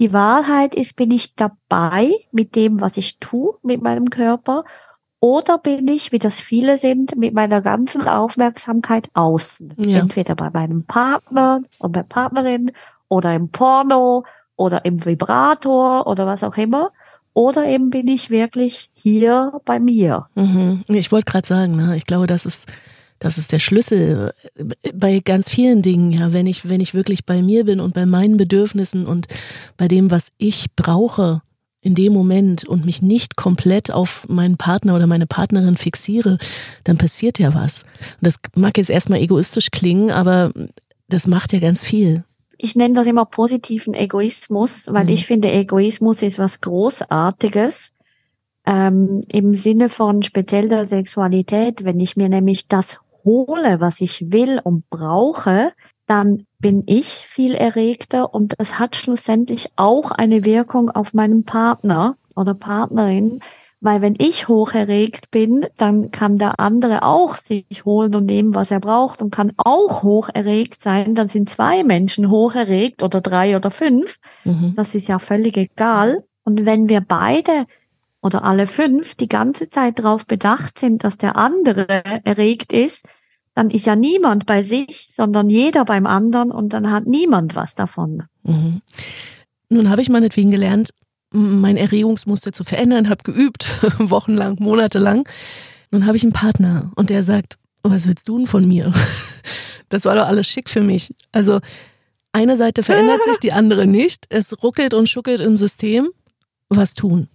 [0.00, 4.64] die Wahrheit ist, bin ich dabei mit dem, was ich tue, mit meinem Körper
[5.20, 9.74] oder bin ich, wie das viele sind, mit meiner ganzen Aufmerksamkeit außen?
[9.84, 9.98] Ja.
[9.98, 12.72] Entweder bei meinem Partner und bei Partnerin
[13.08, 14.24] oder im Porno
[14.56, 16.90] oder im Vibrator oder was auch immer.
[17.34, 20.26] Oder eben bin ich wirklich hier bei mir.
[20.34, 20.84] Mhm.
[20.88, 22.72] Ich wollte gerade sagen, ne, ich glaube, das ist,
[23.18, 24.32] das ist der Schlüssel
[24.94, 28.06] bei ganz vielen Dingen, ja, wenn ich, wenn ich wirklich bei mir bin und bei
[28.06, 29.26] meinen Bedürfnissen und
[29.76, 31.42] bei dem, was ich brauche,
[31.82, 36.38] in dem Moment und mich nicht komplett auf meinen Partner oder meine Partnerin fixiere,
[36.84, 37.84] dann passiert ja was.
[38.20, 40.52] Und das mag jetzt erstmal egoistisch klingen, aber
[41.08, 42.24] das macht ja ganz viel.
[42.58, 45.10] Ich nenne das immer positiven Egoismus, weil mhm.
[45.10, 47.92] ich finde, Egoismus ist was Großartiges.
[48.66, 54.30] Ähm, Im Sinne von speziell der Sexualität, wenn ich mir nämlich das hole, was ich
[54.30, 55.72] will und brauche,
[56.06, 62.16] dann bin ich viel erregter und das hat schlussendlich auch eine Wirkung auf meinen Partner
[62.36, 63.40] oder Partnerin,
[63.80, 68.54] weil wenn ich hoch erregt bin, dann kann der andere auch sich holen und nehmen,
[68.54, 71.14] was er braucht und kann auch hoch erregt sein.
[71.14, 74.18] Dann sind zwei Menschen hoch erregt oder drei oder fünf.
[74.44, 74.74] Mhm.
[74.76, 76.24] Das ist ja völlig egal.
[76.44, 77.66] Und wenn wir beide
[78.20, 81.86] oder alle fünf die ganze Zeit darauf bedacht sind, dass der andere
[82.24, 83.06] erregt ist,
[83.60, 87.74] dann ist ja niemand bei sich, sondern jeder beim anderen und dann hat niemand was
[87.74, 88.22] davon.
[88.42, 88.80] Mhm.
[89.68, 90.94] Nun habe ich meinetwegen gelernt,
[91.30, 93.66] mein Erregungsmuster zu verändern, habe geübt,
[93.98, 95.28] wochenlang, monatelang.
[95.90, 98.92] Nun habe ich einen Partner und der sagt, was willst du denn von mir?
[99.92, 101.12] Das war doch alles schick für mich.
[101.32, 101.58] Also
[102.30, 104.24] eine Seite verändert sich, die andere nicht.
[104.28, 106.10] Es ruckelt und schuckelt im System.
[106.68, 107.26] Was tun?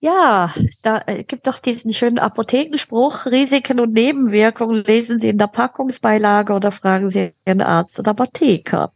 [0.00, 5.48] Ja, da äh, gibt doch diesen schönen Apothekenspruch, Risiken und Nebenwirkungen lesen Sie in der
[5.48, 8.92] Packungsbeilage oder fragen Sie Ihren Arzt oder Apotheker.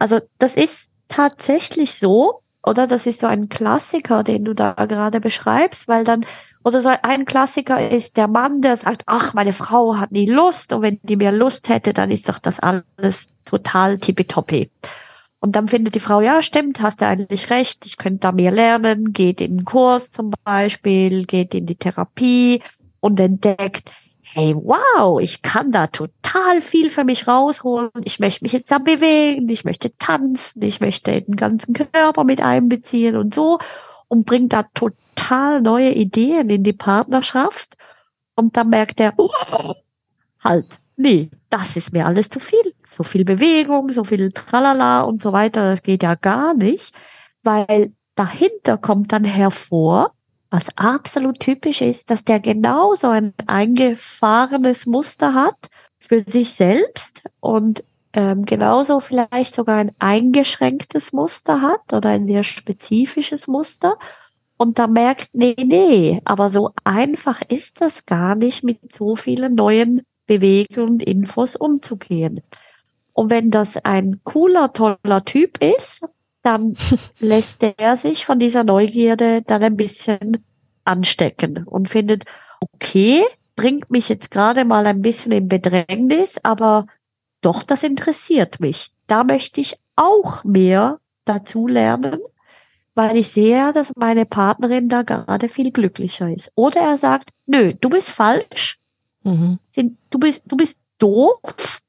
[0.00, 5.20] Also das ist tatsächlich so, oder das ist so ein Klassiker, den du da gerade
[5.20, 6.26] beschreibst, weil dann,
[6.64, 10.72] oder so ein Klassiker ist der Mann, der sagt, ach, meine Frau hat nie Lust
[10.72, 14.70] und wenn die mehr Lust hätte, dann ist doch das alles total tippitoppi.
[15.40, 18.50] Und dann findet die Frau, ja, stimmt, hast du eigentlich recht, ich könnte da mehr
[18.50, 22.62] lernen, geht in den Kurs zum Beispiel, geht in die Therapie
[23.00, 23.90] und entdeckt,
[24.22, 27.90] hey, wow, ich kann da total viel für mich rausholen.
[28.04, 32.40] Ich möchte mich jetzt da bewegen, ich möchte tanzen, ich möchte den ganzen Körper mit
[32.42, 33.58] einbeziehen und so
[34.08, 37.76] und bringt da total neue Ideen in die Partnerschaft.
[38.36, 39.30] Und dann merkt er, oh,
[40.38, 42.74] halt, nee, das ist mir alles zu viel.
[42.90, 46.92] So viel Bewegung, so viel Tralala und so weiter, das geht ja gar nicht,
[47.42, 50.12] weil dahinter kommt dann hervor,
[50.50, 57.84] was absolut typisch ist, dass der genauso ein eingefahrenes Muster hat für sich selbst und
[58.12, 63.96] ähm, genauso vielleicht sogar ein eingeschränktes Muster hat oder ein sehr spezifisches Muster
[64.56, 69.54] und da merkt, nee, nee, aber so einfach ist das gar nicht mit so vielen
[69.54, 72.40] neuen Bewegungen und Infos umzugehen.
[73.20, 76.00] Und wenn das ein cooler, toller Typ ist,
[76.42, 76.74] dann
[77.20, 80.42] lässt er sich von dieser Neugierde dann ein bisschen
[80.84, 82.24] anstecken und findet,
[82.60, 83.22] okay,
[83.56, 86.86] bringt mich jetzt gerade mal ein bisschen in Bedrängnis, aber
[87.42, 88.90] doch, das interessiert mich.
[89.06, 92.20] Da möchte ich auch mehr dazu lernen,
[92.94, 96.50] weil ich sehe, dass meine Partnerin da gerade viel glücklicher ist.
[96.54, 98.78] Oder er sagt, nö, du bist falsch,
[99.24, 99.58] mhm.
[99.74, 101.79] du bist, du bist doof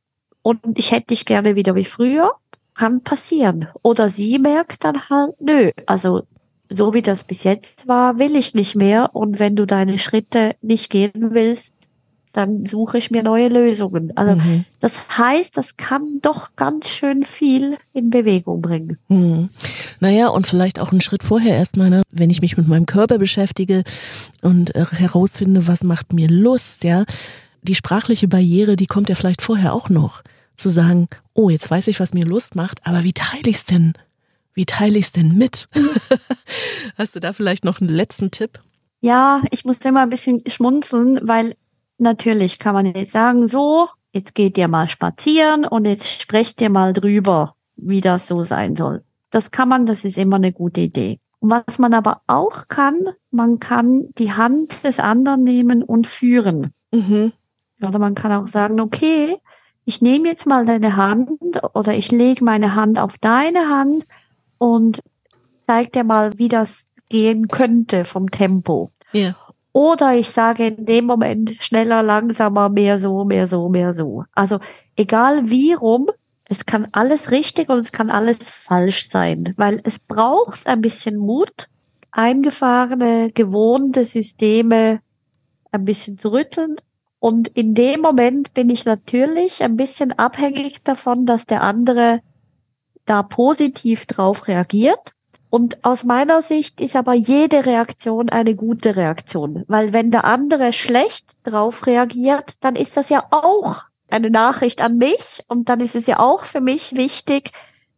[0.41, 2.35] und ich hätte dich gerne wieder wie früher
[2.73, 3.67] kann passieren.
[3.83, 6.23] Oder sie merkt dann halt, nö, also
[6.69, 9.09] so wie das bis jetzt war, will ich nicht mehr.
[9.13, 11.75] Und wenn du deine Schritte nicht gehen willst,
[12.33, 14.15] dann suche ich mir neue Lösungen.
[14.15, 14.63] Also mhm.
[14.79, 18.97] das heißt, das kann doch ganz schön viel in Bewegung bringen.
[19.09, 19.49] Mhm.
[19.99, 22.03] Naja, und vielleicht auch einen Schritt vorher erstmal, ne?
[22.09, 23.83] wenn ich mich mit meinem Körper beschäftige
[24.41, 27.03] und äh, herausfinde, was macht mir Lust, ja.
[27.63, 30.21] Die sprachliche Barriere, die kommt ja vielleicht vorher auch noch.
[30.55, 33.65] Zu sagen, oh, jetzt weiß ich, was mir Lust macht, aber wie teile ich es
[33.65, 33.93] denn?
[34.53, 35.69] Wie teile ich es denn mit?
[36.97, 38.59] Hast du da vielleicht noch einen letzten Tipp?
[38.99, 41.55] Ja, ich muss immer ein bisschen schmunzeln, weil
[41.97, 46.69] natürlich kann man jetzt sagen, so, jetzt geht ihr mal spazieren und jetzt sprecht ihr
[46.69, 49.03] mal drüber, wie das so sein soll.
[49.29, 51.19] Das kann man, das ist immer eine gute Idee.
[51.39, 56.71] Und was man aber auch kann, man kann die Hand des anderen nehmen und führen.
[56.91, 57.33] Mhm.
[57.83, 59.37] Oder man kann auch sagen, okay,
[59.85, 64.05] ich nehme jetzt mal deine Hand oder ich lege meine Hand auf deine Hand
[64.57, 65.01] und
[65.67, 68.91] zeig dir mal, wie das gehen könnte vom Tempo.
[69.11, 69.35] Ja.
[69.73, 74.25] Oder ich sage in dem Moment schneller, langsamer, mehr so, mehr so, mehr so.
[74.33, 74.59] Also
[74.95, 76.09] egal wie rum,
[76.45, 81.15] es kann alles richtig und es kann alles falsch sein, weil es braucht ein bisschen
[81.15, 81.69] Mut,
[82.11, 84.99] eingefahrene, gewohnte Systeme
[85.71, 86.75] ein bisschen zu rütteln.
[87.21, 92.21] Und in dem Moment bin ich natürlich ein bisschen abhängig davon, dass der andere
[93.05, 95.13] da positiv drauf reagiert.
[95.51, 100.73] Und aus meiner Sicht ist aber jede Reaktion eine gute Reaktion, weil wenn der andere
[100.73, 105.43] schlecht drauf reagiert, dann ist das ja auch eine Nachricht an mich.
[105.47, 107.51] Und dann ist es ja auch für mich wichtig,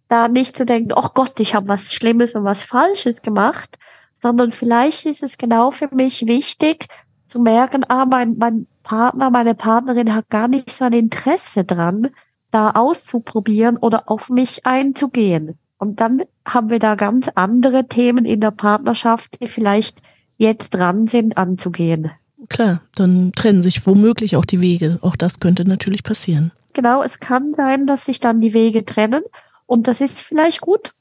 [0.10, 3.80] da nicht zu denken, oh Gott, ich habe was Schlimmes und was Falsches gemacht,
[4.16, 6.88] sondern vielleicht ist es genau für mich wichtig
[7.26, 12.10] zu merken, ah, mein, mein Partner, meine Partnerin hat gar nicht so ein Interesse dran,
[12.52, 15.58] da auszuprobieren oder auf mich einzugehen.
[15.78, 20.02] Und dann haben wir da ganz andere Themen in der Partnerschaft, die vielleicht
[20.38, 22.12] jetzt dran sind, anzugehen.
[22.50, 25.00] Klar, dann trennen sich womöglich auch die Wege.
[25.02, 26.52] Auch das könnte natürlich passieren.
[26.74, 29.24] Genau, es kann sein, dass sich dann die Wege trennen
[29.66, 30.94] und das ist vielleicht gut.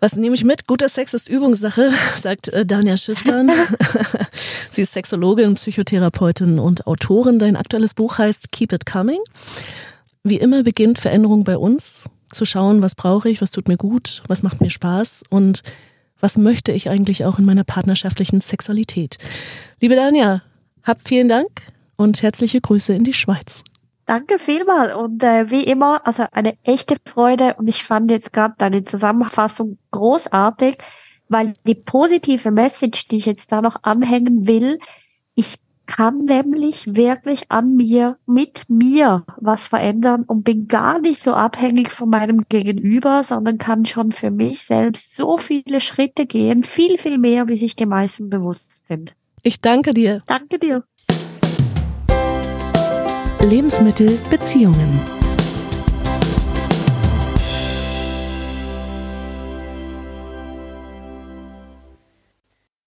[0.00, 0.68] Was nehme ich mit?
[0.68, 3.50] Guter Sex ist Übungssache, sagt äh, Dania Schiftern.
[4.70, 7.40] Sie ist Sexologin, Psychotherapeutin und Autorin.
[7.40, 9.18] Dein aktuelles Buch heißt Keep It Coming.
[10.22, 14.22] Wie immer beginnt Veränderung bei uns, zu schauen, was brauche ich, was tut mir gut,
[14.28, 15.62] was macht mir Spaß und
[16.20, 19.16] was möchte ich eigentlich auch in meiner partnerschaftlichen Sexualität.
[19.80, 20.42] Liebe Dania,
[20.82, 21.48] hab vielen Dank
[21.96, 23.62] und herzliche Grüße in die Schweiz.
[24.08, 28.54] Danke vielmal und äh, wie immer, also eine echte Freude und ich fand jetzt gerade
[28.56, 30.78] deine Zusammenfassung großartig,
[31.28, 34.78] weil die positive Message, die ich jetzt da noch anhängen will,
[35.34, 41.34] ich kann nämlich wirklich an mir, mit mir was verändern und bin gar nicht so
[41.34, 46.96] abhängig von meinem Gegenüber, sondern kann schon für mich selbst so viele Schritte gehen, viel,
[46.96, 49.12] viel mehr, wie sich die meisten bewusst sind.
[49.42, 50.22] Ich danke dir.
[50.26, 50.84] Danke dir.
[53.40, 55.17] Lebensmittel Beziehungen.